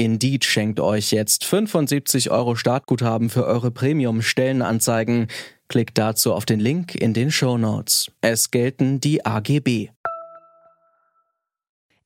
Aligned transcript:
Indeed 0.00 0.46
schenkt 0.46 0.80
euch 0.80 1.10
jetzt 1.10 1.44
75 1.44 2.30
Euro 2.30 2.56
Startguthaben 2.56 3.28
für 3.28 3.44
eure 3.44 3.70
Premium-Stellenanzeigen. 3.70 5.26
Klickt 5.68 5.98
dazu 5.98 6.32
auf 6.32 6.46
den 6.46 6.58
Link 6.58 6.94
in 6.94 7.12
den 7.12 7.30
Show 7.30 7.58
Notes. 7.58 8.10
Es 8.22 8.50
gelten 8.50 9.00
die 9.00 9.26
AGB. 9.26 9.90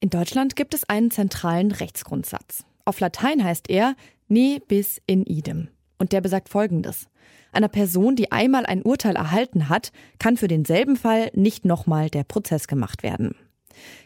In 0.00 0.10
Deutschland 0.10 0.56
gibt 0.56 0.74
es 0.74 0.88
einen 0.88 1.12
zentralen 1.12 1.70
Rechtsgrundsatz. 1.70 2.64
Auf 2.84 2.98
Latein 2.98 3.44
heißt 3.44 3.70
er 3.70 3.94
ne 4.26 4.60
bis 4.66 5.00
in 5.06 5.24
idem. 5.24 5.68
Und 5.96 6.10
der 6.10 6.20
besagt 6.20 6.48
Folgendes. 6.48 7.06
Einer 7.52 7.68
Person, 7.68 8.16
die 8.16 8.32
einmal 8.32 8.66
ein 8.66 8.82
Urteil 8.82 9.14
erhalten 9.14 9.68
hat, 9.68 9.92
kann 10.18 10.36
für 10.36 10.48
denselben 10.48 10.96
Fall 10.96 11.30
nicht 11.34 11.64
nochmal 11.64 12.10
der 12.10 12.24
Prozess 12.24 12.66
gemacht 12.66 13.04
werden. 13.04 13.36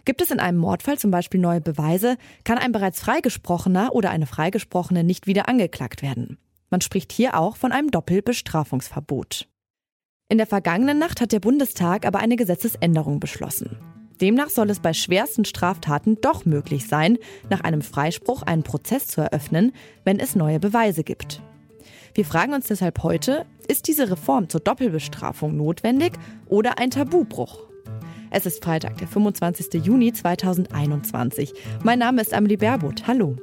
Gibt 0.04 0.20
es 0.22 0.30
in 0.30 0.40
einem 0.40 0.58
Mordfall 0.58 0.98
zum 0.98 1.10
Beispiel 1.10 1.40
neue 1.40 1.60
Beweise, 1.60 2.16
kann 2.44 2.58
ein 2.58 2.72
bereits 2.72 3.00
Freigesprochener 3.00 3.94
oder 3.94 4.10
eine 4.10 4.26
Freigesprochene 4.26 5.04
nicht 5.04 5.26
wieder 5.26 5.48
angeklagt 5.48 6.02
werden. 6.02 6.38
Man 6.70 6.80
spricht 6.80 7.12
hier 7.12 7.38
auch 7.38 7.56
von 7.56 7.72
einem 7.72 7.90
Doppelbestrafungsverbot. 7.90 9.48
In 10.28 10.38
der 10.38 10.46
vergangenen 10.46 10.98
Nacht 10.98 11.20
hat 11.20 11.32
der 11.32 11.40
Bundestag 11.40 12.06
aber 12.06 12.18
eine 12.18 12.36
Gesetzesänderung 12.36 13.18
beschlossen. 13.18 13.78
Demnach 14.20 14.50
soll 14.50 14.68
es 14.70 14.80
bei 14.80 14.92
schwersten 14.92 15.44
Straftaten 15.44 16.20
doch 16.20 16.44
möglich 16.44 16.86
sein, 16.86 17.18
nach 17.48 17.60
einem 17.60 17.82
Freispruch 17.82 18.42
einen 18.42 18.64
Prozess 18.64 19.06
zu 19.06 19.20
eröffnen, 19.20 19.72
wenn 20.04 20.18
es 20.18 20.34
neue 20.34 20.60
Beweise 20.60 21.04
gibt. 21.04 21.40
Wir 22.14 22.24
fragen 22.24 22.52
uns 22.52 22.66
deshalb 22.66 23.02
heute, 23.02 23.46
ist 23.68 23.86
diese 23.86 24.10
Reform 24.10 24.48
zur 24.48 24.60
Doppelbestrafung 24.60 25.56
notwendig 25.56 26.12
oder 26.46 26.78
ein 26.78 26.90
Tabubruch? 26.90 27.60
Es 28.30 28.44
ist 28.44 28.62
Freitag, 28.62 28.98
der 28.98 29.08
25. 29.08 29.84
Juni 29.84 30.12
2021. 30.12 31.54
Mein 31.82 31.98
Name 31.98 32.20
ist 32.20 32.34
Amelie 32.34 32.56
Berbot. 32.56 33.06
Hallo. 33.06 33.36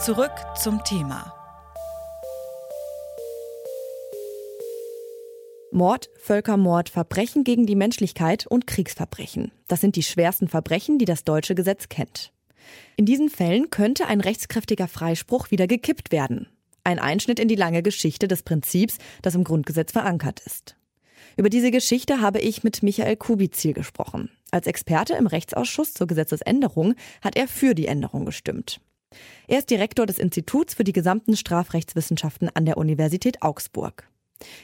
Zurück 0.00 0.32
zum 0.62 0.84
Thema. 0.84 1.32
Mord, 5.72 6.10
Völkermord, 6.18 6.90
Verbrechen 6.90 7.42
gegen 7.42 7.66
die 7.66 7.74
Menschlichkeit 7.74 8.46
und 8.46 8.66
Kriegsverbrechen. 8.66 9.50
Das 9.66 9.80
sind 9.80 9.96
die 9.96 10.02
schwersten 10.02 10.46
Verbrechen, 10.46 10.98
die 10.98 11.06
das 11.06 11.24
deutsche 11.24 11.54
Gesetz 11.54 11.88
kennt. 11.88 12.34
In 12.96 13.06
diesen 13.06 13.28
Fällen 13.28 13.70
könnte 13.70 14.06
ein 14.06 14.20
rechtskräftiger 14.20 14.88
Freispruch 14.88 15.50
wieder 15.50 15.66
gekippt 15.66 16.12
werden. 16.12 16.48
Ein 16.84 16.98
Einschnitt 16.98 17.40
in 17.40 17.48
die 17.48 17.54
lange 17.54 17.82
Geschichte 17.82 18.28
des 18.28 18.42
Prinzips, 18.42 18.98
das 19.22 19.34
im 19.34 19.44
Grundgesetz 19.44 19.92
verankert 19.92 20.40
ist. 20.40 20.76
Über 21.36 21.48
diese 21.48 21.70
Geschichte 21.70 22.20
habe 22.20 22.40
ich 22.40 22.62
mit 22.62 22.82
Michael 22.82 23.16
Kubizil 23.16 23.72
gesprochen. 23.72 24.30
Als 24.50 24.66
Experte 24.66 25.14
im 25.14 25.26
Rechtsausschuss 25.26 25.94
zur 25.94 26.06
Gesetzesänderung 26.06 26.94
hat 27.22 27.36
er 27.36 27.48
für 27.48 27.74
die 27.74 27.86
Änderung 27.86 28.24
gestimmt. 28.24 28.80
Er 29.48 29.58
ist 29.58 29.70
Direktor 29.70 30.06
des 30.06 30.18
Instituts 30.18 30.74
für 30.74 30.84
die 30.84 30.92
gesamten 30.92 31.36
Strafrechtswissenschaften 31.36 32.50
an 32.54 32.66
der 32.66 32.76
Universität 32.76 33.42
Augsburg. 33.42 34.08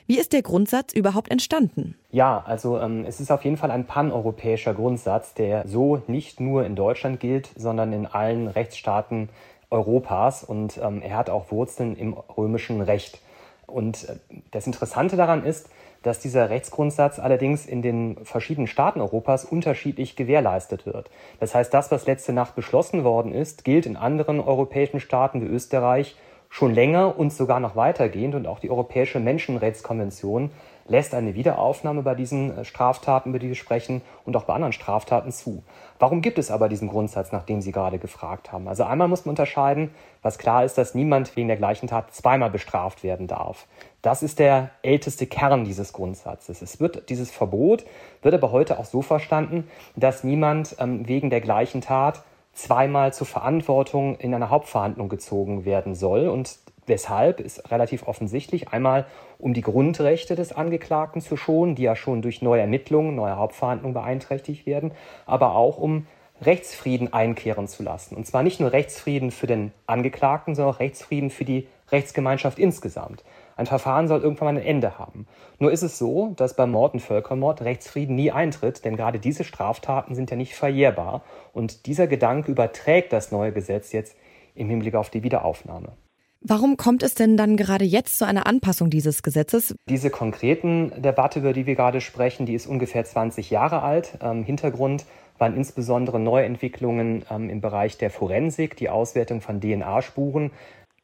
Wie 0.07 0.19
ist 0.19 0.33
der 0.33 0.43
Grundsatz 0.43 0.93
überhaupt 0.93 1.31
entstanden? 1.31 1.97
Ja, 2.11 2.43
also 2.47 2.79
ähm, 2.79 3.05
es 3.07 3.21
ist 3.21 3.31
auf 3.31 3.45
jeden 3.45 3.57
Fall 3.57 3.71
ein 3.71 3.87
paneuropäischer 3.87 4.75
Grundsatz, 4.75 5.35
der 5.35 5.67
so 5.67 6.03
nicht 6.07 6.41
nur 6.41 6.65
in 6.67 6.77
Deutschland 6.77 7.21
gilt, 7.21 7.51
sondern 7.57 7.93
in 7.93 8.07
allen 8.07 8.49
Rechtsstaaten 8.49 9.29
Europas 9.71 10.43
und 10.43 10.79
ähm, 10.83 11.01
er 11.01 11.17
hat 11.17 11.31
auch 11.31 11.51
Wurzeln 11.53 11.97
im 11.97 12.15
römischen 12.15 12.81
Recht. 12.81 13.21
Und 13.67 14.09
äh, 14.09 14.17
das 14.51 14.67
Interessante 14.67 15.17
daran 15.17 15.45
ist, 15.45 15.71
dass 16.03 16.19
dieser 16.19 16.51
Rechtsgrundsatz 16.51 17.19
allerdings 17.19 17.67
in 17.67 17.83
den 17.83 18.25
verschiedenen 18.25 18.67
Staaten 18.67 19.01
Europas 19.01 19.45
unterschiedlich 19.45 20.17
gewährleistet 20.17 20.87
wird. 20.87 21.11
Das 21.41 21.55
heißt, 21.55 21.73
das, 21.73 21.91
was 21.91 22.07
letzte 22.07 22.33
Nacht 22.33 22.55
beschlossen 22.57 23.05
worden 23.05 23.33
ist, 23.33 23.65
gilt 23.65 23.87
in 23.87 23.97
anderen 23.97 24.41
europäischen 24.41 24.99
Staaten 24.99 25.43
wie 25.43 25.47
Österreich 25.47 26.17
schon 26.51 26.75
länger 26.75 27.17
und 27.19 27.33
sogar 27.33 27.61
noch 27.61 27.77
weitergehend. 27.77 28.35
Und 28.35 28.47
auch 28.47 28.59
die 28.59 28.71
Europäische 28.71 29.21
Menschenrechtskonvention 29.21 30.51
lässt 30.91 31.15
eine 31.15 31.35
Wiederaufnahme 31.35 32.03
bei 32.03 32.17
diesen 32.17 32.59
äh, 32.59 32.65
Straftaten, 32.65 33.31
über 33.31 33.39
die 33.39 33.49
wir 33.49 33.55
sprechen, 33.55 34.03
und 34.25 34.37
auch 34.37 34.45
bei 34.45 34.55
anderen 34.55 34.73
Straftaten 34.73 35.31
zu. 35.31 35.63
Warum 36.01 36.21
gibt 36.21 36.39
es 36.39 36.51
aber 36.51 36.69
diesen 36.69 36.89
Grundsatz, 36.89 37.31
nach 37.31 37.45
dem 37.45 37.61
Sie 37.61 37.71
gerade 37.71 37.99
gefragt 37.99 38.51
haben? 38.51 38.67
Also 38.67 38.83
einmal 38.83 39.07
muss 39.07 39.25
man 39.25 39.31
unterscheiden, 39.31 39.95
was 40.23 40.39
klar 40.39 40.65
ist, 40.65 40.77
dass 40.77 40.95
niemand 40.95 41.37
wegen 41.37 41.47
der 41.47 41.57
gleichen 41.57 41.87
Tat 41.87 42.13
zweimal 42.13 42.51
bestraft 42.51 43.05
werden 43.05 43.29
darf. 43.29 43.67
Das 44.03 44.23
ist 44.23 44.41
der 44.41 44.71
älteste 44.83 45.27
Kern 45.27 45.65
dieses 45.65 45.93
Grundsatzes. 45.93 46.63
Es 46.63 46.81
wird 46.81 47.09
dieses 47.09 47.31
Verbot 47.31 47.85
wird 48.23 48.35
aber 48.35 48.51
heute 48.51 48.79
auch 48.79 48.85
so 48.85 49.03
verstanden, 49.03 49.71
dass 49.95 50.25
niemand 50.25 50.75
ähm, 50.81 51.07
wegen 51.07 51.31
der 51.31 51.41
gleichen 51.41 51.81
Tat 51.81 52.23
zweimal 52.53 53.13
zur 53.13 53.27
Verantwortung 53.27 54.17
in 54.17 54.35
einer 54.35 54.51
Hauptverhandlung 54.51 55.09
gezogen 55.09 55.65
werden 55.65 55.95
soll. 55.95 56.29
Und 56.29 56.59
weshalb 56.87 57.41
ist 57.41 57.71
relativ 57.71 58.07
offensichtlich. 58.07 58.69
Einmal, 58.69 59.07
um 59.39 59.55
die 59.55 59.63
Grundrechte 59.63 60.35
des 60.35 60.53
Angeklagten 60.53 61.23
zu 61.23 61.37
schonen, 61.37 61.75
die 61.75 61.85
ja 61.85 61.97
schon 61.97 62.21
durch 62.21 62.43
neue 62.43 62.61
Ermittlungen, 62.61 63.15
neue 63.15 63.37
Hauptverhandlungen 63.37 63.95
beeinträchtigt 63.95 64.67
werden, 64.67 64.93
aber 65.25 65.55
auch 65.55 65.79
um 65.79 66.07
Rechtsfrieden 66.43 67.13
einkehren 67.13 67.69
zu 67.69 67.83
lassen. 67.83 68.17
Und 68.17 68.27
zwar 68.27 68.43
nicht 68.43 68.61
nur 68.61 68.73
Rechtsfrieden 68.73 69.31
für 69.31 69.47
den 69.47 69.73
Angeklagten, 69.87 70.55
sondern 70.55 70.75
auch 70.75 70.81
Rechtsfrieden 70.81 71.31
für 71.31 71.45
die 71.45 71.69
Rechtsgemeinschaft 71.93 72.59
insgesamt. 72.59 73.25
Ein 73.61 73.67
Verfahren 73.67 74.09
soll 74.09 74.23
irgendwann 74.23 74.55
mal 74.55 74.59
ein 74.59 74.67
Ende 74.67 74.99
haben. 74.99 75.27
Nur 75.59 75.71
ist 75.71 75.83
es 75.83 75.99
so, 75.99 76.33
dass 76.35 76.57
beim 76.57 76.71
Mord 76.71 76.95
und 76.95 77.01
Völkermord 77.01 77.61
Rechtsfrieden 77.61 78.17
nie 78.17 78.31
eintritt, 78.31 78.87
denn 78.87 78.97
gerade 78.97 79.19
diese 79.19 79.45
Straftaten 79.45 80.15
sind 80.15 80.31
ja 80.31 80.37
nicht 80.39 80.55
verjährbar. 80.55 81.21
Und 81.53 81.85
dieser 81.85 82.07
Gedanke 82.07 82.51
überträgt 82.51 83.13
das 83.13 83.33
neue 83.33 83.53
Gesetz 83.53 83.93
jetzt 83.93 84.17
im 84.55 84.71
Hinblick 84.71 84.95
auf 84.95 85.11
die 85.11 85.23
Wiederaufnahme. 85.23 85.93
Warum 86.41 86.79
kommt 86.79 87.03
es 87.03 87.13
denn 87.13 87.37
dann 87.37 87.59
gerade 87.59 87.85
jetzt 87.85 88.17
zu 88.17 88.27
einer 88.27 88.47
Anpassung 88.47 88.89
dieses 88.89 89.23
Gesetzes? 89.23 89.75
Diese 89.91 90.09
konkreten 90.09 90.91
Debatte, 91.03 91.41
über 91.41 91.53
die 91.53 91.67
wir 91.67 91.75
gerade 91.75 92.01
sprechen, 92.01 92.47
die 92.47 92.55
ist 92.55 92.67
ungefähr 92.67 93.05
20 93.05 93.51
Jahre 93.51 93.83
alt. 93.83 94.17
Ähm, 94.23 94.43
Hintergrund 94.43 95.05
waren 95.37 95.55
insbesondere 95.55 96.19
Neuentwicklungen 96.19 97.27
ähm, 97.31 97.51
im 97.51 97.61
Bereich 97.61 97.99
der 97.99 98.09
Forensik, 98.09 98.77
die 98.77 98.89
Auswertung 98.89 99.43
von 99.43 99.61
DNA-Spuren. 99.61 100.51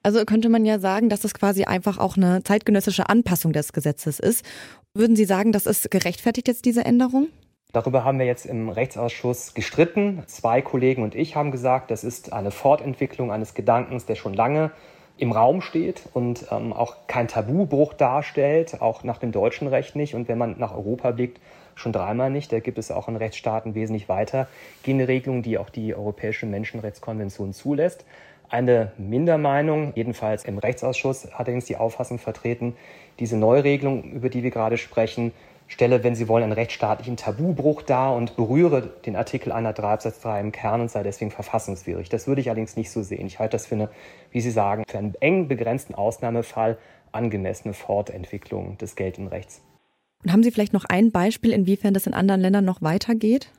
Also 0.07 0.25
könnte 0.25 0.49
man 0.49 0.65
ja 0.65 0.79
sagen, 0.79 1.09
dass 1.09 1.23
das 1.23 1.35
quasi 1.35 1.65
einfach 1.65 1.99
auch 1.99 2.17
eine 2.17 2.41
zeitgenössische 2.45 3.09
Anpassung 3.09 3.53
des 3.53 3.73
Gesetzes 3.73 4.21
ist. 4.21 4.45
Würden 4.95 5.17
Sie 5.17 5.25
sagen, 5.25 5.51
das 5.51 5.67
ist 5.67 5.91
gerechtfertigt 5.91 6.47
jetzt 6.47 6.65
diese 6.65 6.85
Änderung? 6.85 7.27
Darüber 7.73 8.05
haben 8.05 8.21
wir 8.21 8.27
jetzt 8.27 8.47
im 8.47 8.69
Rechtsausschuss 8.69 9.53
gestritten. 9.55 10.23
Zwei 10.29 10.63
Kollegen 10.63 11.03
und 11.03 11.17
ich 11.17 11.35
haben 11.35 11.51
gesagt, 11.51 11.91
das 11.91 12.05
ist 12.05 12.33
eine 12.33 12.53
Fortentwicklung 12.53 13.33
eines 13.33 13.55
Gedankens, 13.55 14.07
der 14.07 14.15
schon 14.15 14.33
lange 14.33 14.71
im 15.19 15.33
Raum 15.33 15.61
steht 15.61 16.03
und 16.15 16.47
ähm, 16.53 16.73
auch 16.73 17.09
kein 17.09 17.27
Tabubruch 17.27 17.93
darstellt, 17.93 18.81
auch 18.81 19.03
nach 19.03 19.19
dem 19.19 19.33
deutschen 19.33 19.67
Recht 19.67 19.97
nicht. 19.97 20.15
Und 20.15 20.29
wenn 20.29 20.39
man 20.39 20.55
nach 20.57 20.73
Europa 20.73 21.11
blickt, 21.11 21.41
schon 21.77 21.93
dreimal 21.93 22.31
nicht. 22.31 22.53
Da 22.53 22.61
gibt 22.61 22.79
es 22.79 22.91
auch 22.91 23.07
in 23.07 23.17
Rechtsstaaten 23.17 23.75
wesentlich 23.75 24.09
weitergehende 24.09 25.09
Regelungen, 25.09 25.43
die 25.43 25.59
auch 25.59 25.71
die 25.71 25.95
Europäische 25.95 26.47
Menschenrechtskonvention 26.47 27.53
zulässt. 27.53 28.05
Eine 28.49 28.93
Mindermeinung, 28.97 29.93
jedenfalls 29.95 30.45
im 30.45 30.59
Rechtsausschuss, 30.59 31.25
hat 31.25 31.35
allerdings 31.35 31.65
die 31.65 31.77
Auffassung 31.77 32.19
vertreten, 32.19 32.77
diese 33.19 33.37
Neuregelung, 33.37 34.05
über 34.05 34.29
die 34.29 34.43
wir 34.43 34.51
gerade 34.51 34.77
sprechen, 34.77 35.33
stelle, 35.69 36.05
wenn 36.05 36.15
Sie 36.15 36.29
wollen, 36.29 36.45
einen 36.45 36.53
rechtsstaatlichen 36.53 37.17
Tabubruch 37.17 37.83
dar 37.83 38.15
und 38.15 38.37
berühre 38.37 38.83
den 39.05 39.17
Artikel 39.17 39.53
103 39.53 39.89
Absatz 39.89 40.21
3 40.21 40.41
im 40.41 40.53
Kern 40.53 40.81
und 40.81 40.91
sei 40.91 41.03
deswegen 41.03 41.31
verfassungswidrig. 41.31 42.09
Das 42.09 42.27
würde 42.27 42.41
ich 42.41 42.49
allerdings 42.49 42.77
nicht 42.77 42.91
so 42.91 43.03
sehen. 43.03 43.27
Ich 43.27 43.39
halte 43.39 43.53
das 43.53 43.67
für 43.67 43.75
eine, 43.75 43.89
wie 44.31 44.41
Sie 44.41 44.51
sagen, 44.51 44.85
für 44.89 44.99
einen 44.99 45.15
eng 45.21 45.49
begrenzten 45.49 45.95
Ausnahmefall 45.95 46.79
angemessene 47.13 47.75
Fortentwicklung 47.75 48.79
des 48.79 48.95
geltenden 48.95 49.33
Rechts. 49.33 49.63
Und 50.25 50.33
haben 50.33 50.43
Sie 50.43 50.51
vielleicht 50.51 50.73
noch 50.73 50.85
ein 50.89 51.11
Beispiel, 51.11 51.53
inwiefern 51.53 51.95
das 51.95 52.07
in 52.07 52.15
anderen 52.15 52.41
Ländern 52.41 52.65
noch 52.65 52.83
weitergeht? 52.83 53.51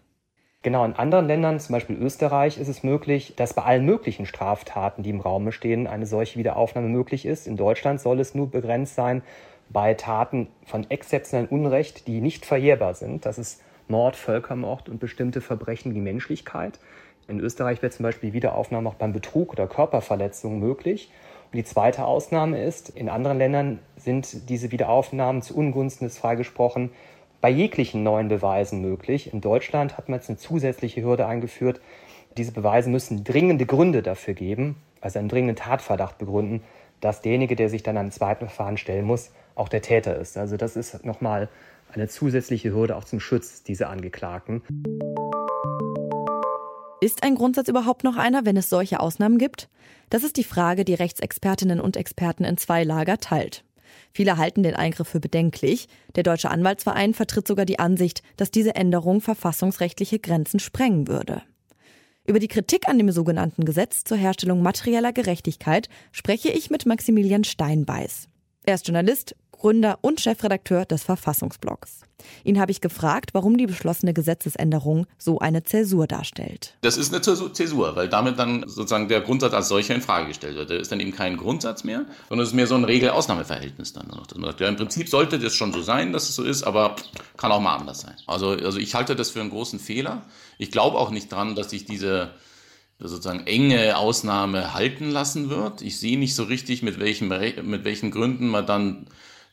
Genau, 0.67 0.83
in 0.83 0.97
anderen 0.97 1.27
Ländern, 1.27 1.61
zum 1.61 1.71
Beispiel 1.71 1.95
Österreich, 1.95 2.57
ist 2.57 2.67
es 2.67 2.83
möglich, 2.83 3.35
dass 3.37 3.53
bei 3.53 3.61
allen 3.61 3.85
möglichen 3.85 4.25
Straftaten, 4.25 5.01
die 5.01 5.11
im 5.11 5.21
Raum 5.21 5.49
stehen, 5.53 5.87
eine 5.87 6.05
solche 6.05 6.37
Wiederaufnahme 6.37 6.89
möglich 6.89 7.25
ist. 7.25 7.47
In 7.47 7.55
Deutschland 7.55 8.01
soll 8.01 8.19
es 8.19 8.35
nur 8.35 8.51
begrenzt 8.51 8.95
sein 8.95 9.21
bei 9.69 9.93
Taten 9.93 10.49
von 10.65 10.85
exzeptionellem 10.91 11.47
Unrecht, 11.47 12.05
die 12.05 12.19
nicht 12.19 12.45
verjährbar 12.45 12.95
sind. 12.95 13.25
Das 13.25 13.37
ist 13.37 13.63
Mord, 13.87 14.17
Völkermord 14.17 14.89
und 14.89 14.99
bestimmte 14.99 15.39
Verbrechen 15.39 15.95
wie 15.95 16.01
Menschlichkeit. 16.01 16.81
In 17.29 17.39
Österreich 17.39 17.81
wird 17.81 17.93
zum 17.93 18.03
Beispiel 18.03 18.33
Wiederaufnahme 18.33 18.89
auch 18.89 18.95
beim 18.95 19.13
Betrug 19.13 19.53
oder 19.53 19.67
Körperverletzung 19.67 20.59
möglich. 20.59 21.09
Und 21.45 21.55
die 21.55 21.63
zweite 21.63 22.03
Ausnahme 22.03 22.61
ist, 22.61 22.89
in 22.89 23.07
anderen 23.07 23.37
Ländern 23.37 23.79
sind 23.95 24.49
diese 24.49 24.69
Wiederaufnahmen 24.73 25.41
zu 25.41 25.55
Ungunsten 25.55 26.05
des 26.05 26.17
Freigesprochen 26.17 26.91
bei 27.41 27.49
jeglichen 27.49 28.03
neuen 28.03 28.27
Beweisen 28.27 28.81
möglich. 28.81 29.33
In 29.33 29.41
Deutschland 29.41 29.97
hat 29.97 30.09
man 30.09 30.19
jetzt 30.19 30.29
eine 30.29 30.37
zusätzliche 30.37 31.03
Hürde 31.03 31.27
eingeführt. 31.27 31.81
Diese 32.37 32.51
Beweise 32.51 32.89
müssen 32.89 33.23
dringende 33.23 33.65
Gründe 33.65 34.01
dafür 34.01 34.33
geben, 34.33 34.77
also 35.01 35.19
einen 35.19 35.29
dringenden 35.29 35.55
Tatverdacht 35.55 36.17
begründen, 36.17 36.61
dass 37.01 37.21
derjenige, 37.21 37.55
der 37.55 37.69
sich 37.69 37.83
dann 37.83 37.97
einem 37.97 38.11
zweiten 38.11 38.45
Verfahren 38.45 38.77
stellen 38.77 39.05
muss, 39.05 39.31
auch 39.55 39.69
der 39.69 39.81
Täter 39.81 40.17
ist. 40.17 40.37
Also 40.37 40.57
das 40.57 40.75
ist 40.75 41.05
nochmal 41.05 41.49
eine 41.93 42.07
zusätzliche 42.07 42.73
Hürde 42.73 42.95
auch 42.95 43.03
zum 43.03 43.19
Schutz 43.19 43.63
dieser 43.63 43.89
Angeklagten. 43.89 44.61
Ist 46.99 47.23
ein 47.23 47.35
Grundsatz 47.35 47.67
überhaupt 47.67 48.03
noch 48.03 48.17
einer, 48.17 48.45
wenn 48.45 48.57
es 48.57 48.69
solche 48.69 48.99
Ausnahmen 48.99 49.37
gibt? 49.37 49.69
Das 50.09 50.23
ist 50.23 50.37
die 50.37 50.43
Frage, 50.43 50.83
die 50.83 50.95
Rechtsexpertinnen 50.95 51.79
und 51.79 51.95
Experten 51.95 52.43
in 52.43 52.57
zwei 52.57 52.83
Lager 52.83 53.19
teilt. 53.19 53.63
Viele 54.11 54.37
halten 54.37 54.63
den 54.63 54.75
Eingriff 54.75 55.07
für 55.07 55.19
bedenklich. 55.19 55.87
Der 56.15 56.23
Deutsche 56.23 56.49
Anwaltsverein 56.49 57.13
vertritt 57.13 57.47
sogar 57.47 57.65
die 57.65 57.79
Ansicht, 57.79 58.21
dass 58.37 58.51
diese 58.51 58.75
Änderung 58.75 59.21
verfassungsrechtliche 59.21 60.19
Grenzen 60.19 60.59
sprengen 60.59 61.07
würde. 61.07 61.43
Über 62.25 62.39
die 62.39 62.49
Kritik 62.49 62.89
an 62.89 62.97
dem 62.97 63.11
sogenannten 63.11 63.63
Gesetz 63.63 64.03
zur 64.03 64.17
Herstellung 64.17 64.61
materieller 64.61 65.13
Gerechtigkeit 65.13 65.87
spreche 66.11 66.49
ich 66.49 66.69
mit 66.69 66.85
Maximilian 66.85 67.45
Steinbeiß. 67.45 68.27
Er 68.65 68.75
ist 68.75 68.85
Journalist, 68.85 69.35
Gründer 69.59 69.99
und 70.01 70.21
Chefredakteur 70.21 70.85
des 70.85 71.03
Verfassungsblogs. 71.03 72.01
Ihn 72.43 72.59
habe 72.59 72.71
ich 72.71 72.81
gefragt, 72.81 73.33
warum 73.33 73.57
die 73.57 73.67
beschlossene 73.67 74.13
Gesetzesänderung 74.13 75.05
so 75.17 75.39
eine 75.39 75.63
Zäsur 75.63 76.07
darstellt. 76.07 76.75
Das 76.81 76.97
ist 76.97 77.13
eine 77.13 77.21
Zäsur, 77.21 77.95
weil 77.95 78.09
damit 78.09 78.39
dann 78.39 78.63
sozusagen 78.67 79.07
der 79.07 79.21
Grundsatz 79.21 79.53
als 79.53 79.69
solcher 79.69 79.95
in 79.95 80.01
Frage 80.01 80.27
gestellt 80.27 80.55
wird. 80.55 80.69
Der 80.69 80.79
ist 80.79 80.91
dann 80.91 80.99
eben 80.99 81.11
kein 81.11 81.37
Grundsatz 81.37 81.83
mehr, 81.83 82.05
sondern 82.29 82.43
es 82.43 82.49
ist 82.49 82.55
mehr 82.55 82.67
so 82.67 82.75
ein 82.75 82.83
Regel-Ausnahmeverhältnis 82.83 83.93
dann 83.93 84.07
noch. 84.07 84.27
Ja, 84.59 84.67
im 84.67 84.75
Prinzip 84.75 85.09
sollte 85.09 85.39
das 85.39 85.55
schon 85.55 85.73
so 85.73 85.81
sein, 85.81 86.13
dass 86.13 86.29
es 86.29 86.35
so 86.35 86.43
ist, 86.43 86.63
aber 86.63 86.95
kann 87.37 87.51
auch 87.51 87.61
mal 87.61 87.75
anders 87.75 88.01
sein. 88.01 88.15
Also, 88.25 88.49
also 88.49 88.79
ich 88.79 88.95
halte 88.95 89.15
das 89.15 89.29
für 89.29 89.41
einen 89.41 89.49
großen 89.49 89.79
Fehler. 89.79 90.23
Ich 90.57 90.71
glaube 90.71 90.97
auch 90.97 91.11
nicht 91.11 91.31
dran, 91.31 91.55
dass 91.55 91.69
sich 91.69 91.85
diese 91.85 92.31
sozusagen 92.99 93.45
enge 93.45 93.95
Ausnahme 93.97 94.73
halten 94.73 95.11
lassen 95.11 95.49
wird. 95.49 95.83
Ich 95.83 95.99
sehe 95.99 96.17
nicht 96.17 96.33
so 96.33 96.43
richtig, 96.43 96.81
mit 96.81 96.99
welchen, 96.99 97.27
mit 97.27 97.83
welchen 97.83 98.09
Gründen 98.09 98.47
man 98.47 98.65
dann 98.65 99.07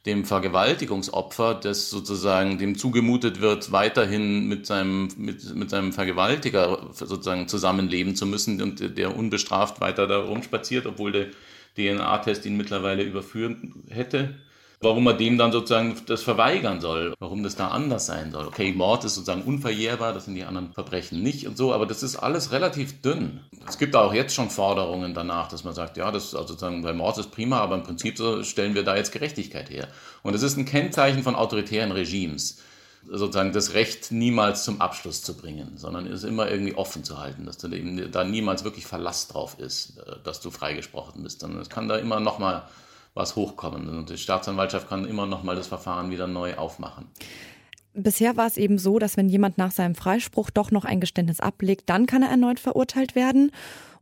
dem 0.07 0.25
Vergewaltigungsopfer, 0.25 1.55
das 1.55 1.89
sozusagen 1.89 2.59
dem 2.59 2.77
zugemutet 2.77 3.41
wird, 3.41 3.73
weiterhin 3.73 4.47
mit 4.49 4.67
seinem, 4.67 5.09
mit, 5.17 5.55
mit 5.55 5.71
seinem 5.71 5.93
Vergewaltiger 5.93 6.91
sozusagen 6.93 7.49
zusammenleben 7.49 8.15
zu 8.15 8.27
müssen 8.27 8.61
und 8.61 8.99
der 8.99 9.17
unbestraft 9.17 9.81
weiter 9.81 10.07
da 10.07 10.19
rumspaziert, 10.19 10.87
obwohl 10.87 11.13
der 11.13 11.27
DNA-Test 11.77 12.45
ihn 12.45 12.57
mittlerweile 12.57 13.03
überführen 13.03 13.85
hätte 13.89 14.35
warum 14.85 15.05
man 15.05 15.19
dem 15.19 15.39
dann 15.39 15.51
sozusagen 15.51 15.97
das 16.07 16.23
verweigern 16.23 16.81
soll, 16.81 17.15
warum 17.19 17.43
das 17.43 17.57
da 17.57 17.69
anders 17.69 18.07
sein 18.07 18.31
soll. 18.31 18.47
Okay, 18.47 18.73
Mord 18.73 19.05
ist 19.05 19.15
sozusagen 19.17 19.43
unverjährbar, 19.43 20.13
das 20.13 20.27
sind 20.27 20.35
die 20.35 20.45
anderen 20.45 20.73
Verbrechen 20.73 21.23
nicht 21.23 21.49
und 21.49 21.57
so, 21.57 21.73
aber 21.73 21.87
das 21.87 22.03
ist 22.03 22.17
alles 22.17 22.53
relativ 22.53 23.01
dünn. 23.03 23.41
Es 23.67 23.79
gibt 23.79 23.97
auch 23.97 24.15
jetzt 24.15 24.35
schon 24.35 24.51
Forderungen 24.51 25.15
danach, 25.15 25.49
dass 25.49 25.65
man 25.65 25.75
sagt, 25.75 25.97
ja, 25.97 26.13
das 26.13 26.35
also 26.35 26.49
sozusagen 26.49 26.83
bei 26.83 26.93
Mord 26.93 27.19
ist 27.19 27.33
prima, 27.33 27.59
aber 27.59 27.75
im 27.75 27.83
Prinzip 27.83 28.19
stellen 28.43 28.75
wir 28.75 28.85
da 28.85 28.95
jetzt 28.97 29.11
Gerechtigkeit 29.11 29.71
her. 29.71 29.89
Und 30.23 30.35
es 30.35 30.43
ist 30.43 30.57
ein 30.57 30.67
Kennzeichen 30.67 31.23
von 31.23 31.35
autoritären 31.35 31.91
Regimes 31.91 32.61
sozusagen 33.07 33.53
das 33.53 33.75
Recht 33.75 34.13
niemals 34.13 34.65
zum 34.65 34.81
Abschluss 34.81 35.23
zu 35.23 35.37
bringen, 35.37 35.77
sondern 35.77 36.07
es 36.07 36.25
immer 36.25 36.51
irgendwie 36.51 36.75
offen 36.75 37.05
zu 37.05 37.19
halten, 37.19 37.45
dass 37.45 37.59
da 37.59 38.25
niemals 38.25 38.65
wirklich 38.65 38.87
Verlass 38.87 39.29
drauf 39.29 39.57
ist, 39.59 40.01
dass 40.25 40.41
du 40.41 40.51
freigesprochen 40.51 41.23
bist, 41.23 41.41
sondern 41.41 41.61
es 41.61 41.69
kann 41.69 41.87
da 41.87 41.97
immer 41.97 42.19
nochmal 42.19 42.63
was 43.15 43.37
hochkommen. 43.37 43.89
Und 43.89 44.11
die 44.11 44.19
Staatsanwaltschaft 44.19 44.89
kann 44.89 45.05
immer 45.05 45.27
noch 45.27 45.43
mal 45.43 45.57
das 45.57 45.69
Verfahren 45.69 46.11
wieder 46.11 46.27
neu 46.27 46.57
aufmachen. 46.57 47.07
Bisher 47.95 48.37
war 48.37 48.47
es 48.47 48.57
eben 48.57 48.79
so, 48.79 48.99
dass 48.99 49.17
wenn 49.17 49.29
jemand 49.29 49.57
nach 49.57 49.71
seinem 49.71 49.95
Freispruch 49.95 50.51
doch 50.51 50.73
noch 50.73 50.85
ein 50.85 51.01
Geständnis 51.01 51.39
ablegt, 51.39 51.89
dann 51.89 52.07
kann 52.07 52.23
er 52.23 52.31
erneut 52.31 52.59
verurteilt 52.59 53.15
werden. 53.15 53.53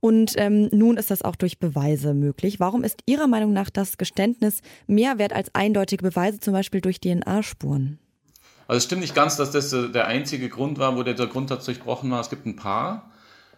Und 0.00 0.32
ähm, 0.37 0.69
nun 0.73 0.97
ist 0.97 1.11
das 1.11 1.23
auch 1.23 1.37
durch 1.37 1.59
Beweise 1.59 2.14
möglich. 2.14 2.59
Warum 2.59 2.82
ist 2.82 3.00
Ihrer 3.06 3.29
Meinung 3.29 3.53
nach 3.53 3.70
das 3.70 3.99
Geständnis 3.99 4.61
mehr 4.87 5.19
wert 5.19 5.32
als 5.32 5.55
eindeutige 5.55 6.03
Beweise, 6.03 6.41
zum 6.41 6.55
Beispiel 6.55 6.81
durch 6.81 7.00
DNA-Spuren? 7.00 7.99
Also 8.67 8.79
es 8.79 8.85
stimmt 8.85 9.03
nicht 9.03 9.15
ganz, 9.15 9.37
dass 9.37 9.50
das 9.50 9.73
äh, 9.73 9.91
der 9.91 10.06
einzige 10.06 10.49
Grund 10.49 10.79
war, 10.79 10.97
wo 10.97 11.03
der 11.03 11.15
Grundsatz 11.15 11.67
durchbrochen 11.67 12.11
war. 12.11 12.20
Es 12.20 12.31
gibt 12.31 12.47
ein 12.47 12.56
paar. 12.56 13.12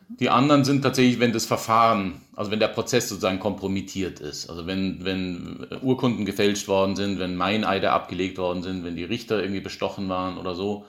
Die 0.08 0.30
anderen 0.30 0.64
sind 0.64 0.82
tatsächlich, 0.82 1.18
wenn 1.18 1.32
das 1.32 1.46
Verfahren, 1.46 2.20
also 2.36 2.50
wenn 2.50 2.60
der 2.60 2.68
Prozess 2.68 3.08
sozusagen 3.08 3.40
kompromittiert 3.40 4.20
ist. 4.20 4.48
Also 4.50 4.66
wenn, 4.66 5.04
wenn 5.04 5.66
Urkunden 5.82 6.24
gefälscht 6.24 6.68
worden 6.68 6.94
sind, 6.94 7.18
wenn 7.18 7.36
Meineide 7.36 7.90
abgelegt 7.90 8.38
worden 8.38 8.62
sind, 8.62 8.84
wenn 8.84 8.96
die 8.96 9.04
Richter 9.04 9.40
irgendwie 9.40 9.60
bestochen 9.60 10.08
waren 10.08 10.38
oder 10.38 10.54
so. 10.54 10.84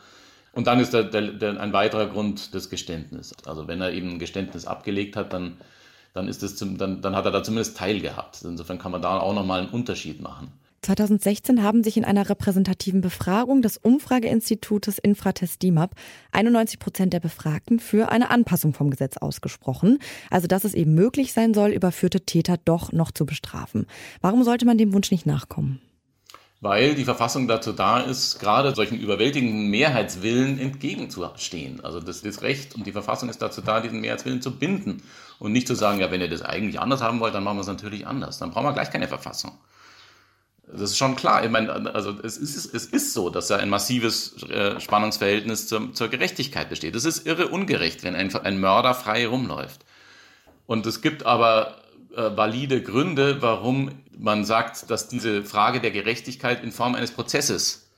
Und 0.52 0.68
dann 0.68 0.80
ist 0.80 0.94
der, 0.94 1.04
der, 1.04 1.34
der, 1.34 1.60
ein 1.60 1.74
weiterer 1.74 2.08
Grund 2.08 2.54
das 2.54 2.70
Geständnis. 2.70 3.34
Also 3.46 3.68
wenn 3.68 3.82
er 3.82 3.94
eben 3.94 4.12
ein 4.12 4.20
Geständnis 4.20 4.66
abgelegt 4.66 5.16
hat, 5.16 5.34
dann, 5.34 5.58
dann, 6.14 6.28
ist 6.28 6.44
das 6.44 6.56
zum, 6.56 6.78
dann, 6.78 7.02
dann 7.02 7.16
hat 7.16 7.26
er 7.26 7.32
da 7.32 7.44
zumindest 7.44 7.78
teilgehabt. 7.78 8.42
Insofern 8.44 8.80
kann 8.80 8.92
man 8.92 9.02
da 9.02 9.20
auch 9.20 9.34
nochmal 9.34 9.62
einen 9.62 9.70
Unterschied 9.70 10.22
machen. 10.22 10.52
2016 10.86 11.64
haben 11.64 11.84
sich 11.84 11.98
in 11.98 12.06
einer 12.06 12.30
repräsentativen 12.30 13.02
Befragung 13.02 13.64
des 13.64 13.78
Umfrageinstitutes 13.78 15.00
Infratest 15.00 15.64
DIMAP 15.64 15.96
91 16.32 16.78
Prozent 16.78 17.12
der 17.12 17.20
Befragten 17.20 17.80
für 17.80 18.10
eine 18.12 18.30
Anpassung 18.30 18.74
vom 18.76 18.92
Gesetz 18.92 19.18
ausgesprochen. 19.18 19.98
Also 20.30 20.46
dass 20.48 20.64
es 20.64 20.76
eben 20.76 20.94
möglich 20.94 21.34
sein 21.34 21.56
soll, 21.56 21.72
überführte 21.72 22.22
Täter 22.22 22.58
doch 22.64 22.92
noch 22.92 23.12
zu 23.12 23.26
bestrafen. 23.26 23.88
Warum 24.22 24.44
sollte 24.44 24.66
man 24.66 24.78
dem 24.78 24.94
Wunsch 24.94 25.10
nicht 25.10 25.26
nachkommen? 25.26 25.82
Weil 26.62 26.94
die 26.94 27.04
Verfassung 27.04 27.48
dazu 27.48 27.74
da 27.74 28.00
ist, 28.02 28.40
gerade 28.40 28.74
solchen 28.76 29.00
überwältigenden 29.00 29.72
Mehrheitswillen 29.72 30.60
entgegenzustehen. 30.60 31.84
Also 31.84 32.00
das, 32.00 32.22
das 32.22 32.44
Recht 32.44 32.76
und 32.76 32.86
die 32.86 32.92
Verfassung 32.92 33.30
ist 33.30 33.42
dazu 33.42 33.62
da, 33.62 33.82
diesen 33.82 34.02
Mehrheitswillen 34.02 34.42
zu 34.42 34.52
binden 34.58 35.02
und 35.40 35.52
nicht 35.52 35.68
zu 35.68 35.74
sagen, 35.74 36.00
ja, 36.00 36.12
wenn 36.12 36.22
ihr 36.22 36.30
das 36.30 36.44
eigentlich 36.44 36.80
anders 36.80 37.02
haben 37.02 37.20
wollt, 37.20 37.34
dann 37.34 37.44
machen 37.44 37.58
wir 37.58 37.62
es 37.62 37.68
natürlich 37.68 38.06
anders. 38.06 38.38
Dann 38.38 38.52
brauchen 38.52 38.66
wir 38.66 38.74
gleich 38.74 38.92
keine 38.92 39.08
Verfassung. 39.08 39.52
Das 40.72 40.82
ist 40.82 40.98
schon 40.98 41.16
klar. 41.16 41.44
Ich 41.44 41.52
meine, 41.52 41.94
also 41.94 42.16
es 42.24 42.38
ist, 42.38 42.74
es 42.74 42.86
ist 42.86 43.14
so, 43.14 43.30
dass 43.30 43.48
da 43.48 43.58
ein 43.58 43.70
massives 43.70 44.42
äh, 44.44 44.80
Spannungsverhältnis 44.80 45.68
zur, 45.68 45.94
zur 45.94 46.08
Gerechtigkeit 46.08 46.70
besteht. 46.70 46.96
Es 46.96 47.06
ist 47.06 47.26
irre 47.28 47.50
ungerecht, 47.50 48.04
wenn 48.04 48.16
ein, 48.16 48.36
ein 48.36 48.60
Mörder 48.60 48.94
frei 48.94 49.28
rumläuft. 49.28 49.86
Und 50.66 50.86
es 50.88 51.02
gibt 51.02 51.26
aber 51.26 51.78
äh, 52.16 52.36
valide 52.36 52.82
Gründe, 52.82 53.42
warum 53.42 53.92
man 54.18 54.44
sagt, 54.46 54.90
dass 54.90 55.08
diese 55.08 55.44
Frage 55.44 55.82
der 55.82 55.92
Gerechtigkeit 55.92 56.64
in 56.64 56.72
Form 56.72 56.96
eines 56.96 57.12
Prozesses 57.12 57.90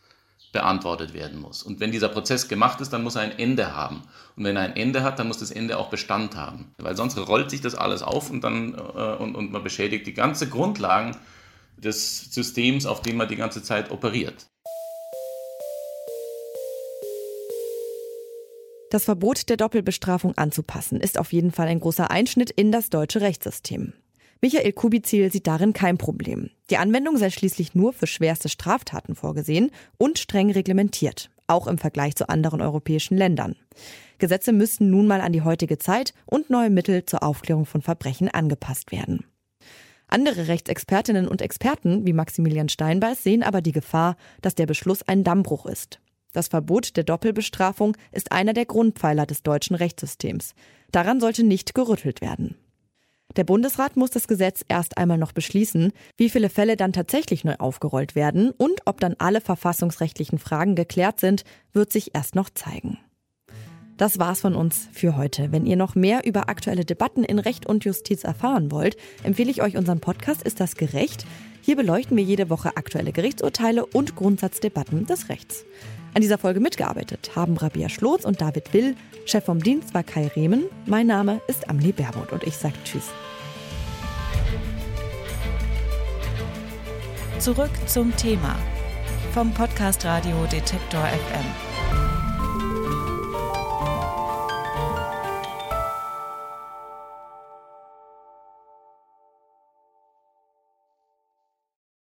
beantwortet 0.52 1.14
werden 1.14 1.40
muss. 1.40 1.64
Und 1.64 1.80
wenn 1.80 1.92
dieser 1.92 2.10
Prozess 2.10 2.48
gemacht 2.48 2.82
ist, 2.82 2.92
dann 2.92 3.04
muss 3.04 3.16
er 3.16 3.22
ein 3.22 3.38
Ende 3.38 3.76
haben. 3.76 4.04
Und 4.36 4.44
wenn 4.44 4.56
er 4.56 4.64
ein 4.64 4.76
Ende 4.76 5.04
hat, 5.04 5.20
dann 5.20 5.28
muss 5.28 5.38
das 5.38 5.52
Ende 5.52 5.78
auch 5.78 5.90
Bestand 5.90 6.36
haben. 6.36 6.74
Weil 6.78 6.98
sonst 6.98 7.18
rollt 7.18 7.50
sich 7.50 7.62
das 7.62 7.76
alles 7.76 8.02
auf 8.02 8.30
und 8.30 8.44
dann 8.44 8.74
äh, 8.74 8.78
und, 8.78 9.36
und 9.36 9.52
man 9.52 9.64
beschädigt 9.64 10.08
die 10.08 10.14
ganze 10.14 10.50
Grundlagen 10.50 11.16
des 11.78 12.34
Systems, 12.34 12.86
auf 12.86 13.02
dem 13.02 13.18
man 13.18 13.28
die 13.28 13.36
ganze 13.36 13.64
Zeit 13.64 13.92
operiert. 13.92 14.48
Das 18.90 19.04
Verbot 19.04 19.50
der 19.50 19.58
Doppelbestrafung 19.58 20.38
anzupassen 20.38 21.02
ist 21.02 21.20
auf 21.20 21.34
jeden 21.34 21.52
Fall 21.52 21.68
ein 21.68 21.82
großer 21.82 22.10
Einschnitt 22.10 22.52
in 22.52 22.72
das 22.72 22.90
deutsche 22.90 23.20
Rechtssystem. 23.20 23.94
Michael 24.42 24.72
Kubizil 24.72 25.32
sieht 25.32 25.48
darin 25.48 25.74
kein 25.74 25.98
Problem. 25.98 26.52
Die 26.70 26.78
Anwendung 26.78 27.18
sei 27.18 27.30
schließlich 27.30 27.76
nur 27.76 27.92
für 27.92 28.08
schwerste 28.08 28.50
Straftaten 28.50 29.16
vorgesehen 29.16 29.72
und 29.98 30.20
streng 30.20 30.52
reglementiert, 30.52 31.32
auch 31.48 31.68
im 31.68 31.78
Vergleich 31.78 32.16
zu 32.16 32.30
anderen 32.30 32.62
europäischen 32.62 33.18
Ländern. 33.18 33.56
Gesetze 34.20 34.54
müssten 34.54 34.90
nun 34.90 35.08
mal 35.08 35.22
an 35.22 35.34
die 35.34 35.42
heutige 35.42 35.80
Zeit 35.80 36.14
und 36.26 36.50
neue 36.50 36.70
Mittel 36.70 37.06
zur 37.06 37.24
Aufklärung 37.24 37.66
von 37.66 37.82
Verbrechen 37.82 38.30
angepasst 38.30 38.92
werden. 38.92 39.26
Andere 40.08 40.48
Rechtsexpertinnen 40.48 41.28
und 41.28 41.42
Experten 41.42 42.06
wie 42.06 42.14
Maximilian 42.14 42.70
Steinbeiß 42.70 43.24
sehen 43.24 43.44
aber 43.44 43.62
die 43.62 43.74
Gefahr, 43.74 44.16
dass 44.42 44.56
der 44.56 44.66
Beschluss 44.66 45.04
ein 45.04 45.24
Dammbruch 45.24 45.66
ist. 45.66 46.00
Das 46.34 46.48
Verbot 46.48 46.96
der 46.96 47.04
Doppelbestrafung 47.04 47.98
ist 48.12 48.32
einer 48.32 48.54
der 48.54 48.66
Grundpfeiler 48.66 49.26
des 49.26 49.44
deutschen 49.44 49.76
Rechtssystems. 49.76 50.54
Daran 50.92 51.20
sollte 51.20 51.44
nicht 51.44 51.74
gerüttelt 51.74 52.22
werden. 52.22 52.56
Der 53.36 53.44
Bundesrat 53.44 53.98
muss 53.98 54.12
das 54.12 54.28
Gesetz 54.28 54.64
erst 54.68 54.98
einmal 54.98 55.18
noch 55.18 55.32
beschließen, 55.32 55.92
wie 56.16 56.30
viele 56.30 56.50
Fälle 56.50 56.78
dann 56.78 56.94
tatsächlich 56.94 57.44
neu 57.44 57.56
aufgerollt 57.56 58.16
werden 58.16 58.52
und 58.52 58.82
ob 58.86 59.00
dann 59.00 59.16
alle 59.20 59.42
verfassungsrechtlichen 59.42 60.40
Fragen 60.40 60.76
geklärt 60.76 61.20
sind, 61.20 61.44
wird 61.74 61.92
sich 61.92 62.16
erst 62.16 62.36
noch 62.36 62.50
zeigen. 62.50 62.98
Das 63.98 64.20
war's 64.20 64.42
von 64.42 64.56
uns 64.56 64.88
für 64.94 65.18
heute. 65.18 65.52
Wenn 65.52 65.66
ihr 65.66 65.76
noch 65.76 65.96
mehr 65.96 66.26
über 66.26 66.50
aktuelle 66.50 66.86
Debatten 66.86 67.24
in 67.24 67.40
Recht 67.40 67.66
und 67.66 67.84
Justiz 67.84 68.24
erfahren 68.24 68.72
wollt, 68.72 68.96
empfehle 69.24 69.50
ich 69.50 69.64
euch 69.64 69.76
unseren 69.76 70.00
Podcast 70.00 70.44
Ist 70.44 70.60
das 70.60 70.76
gerecht? 70.76 71.26
Hier 71.62 71.76
beleuchten 71.76 72.16
wir 72.16 72.24
jede 72.24 72.50
Woche 72.50 72.78
aktuelle 72.78 73.12
Gerichtsurteile 73.12 73.86
und 73.86 74.16
Grundsatzdebatten 74.16 75.08
des 75.08 75.30
Rechts. 75.30 75.66
An 76.14 76.22
dieser 76.22 76.38
Folge 76.38 76.60
mitgearbeitet 76.60 77.32
haben 77.36 77.58
Rabia 77.58 77.90
Schlotz 77.90 78.24
und 78.24 78.40
David 78.40 78.74
Will. 78.74 78.96
Chef 79.26 79.44
vom 79.44 79.62
Dienst 79.62 79.94
war 79.94 80.04
Kai 80.04 80.28
Rehmen. 80.28 80.66
Mein 80.86 81.08
Name 81.08 81.42
ist 81.48 81.68
Amelie 81.70 81.92
Berbot 81.92 82.32
und 82.32 82.44
ich 82.44 82.56
sage 82.56 82.76
Tschüss. 82.86 83.10
Zurück 87.40 87.72
zum 87.88 88.16
Thema 88.16 88.56
vom 89.34 89.54
Podcast 89.54 90.06
Radio 90.06 90.46
Detektor 90.52 91.04
FM. 91.04 91.77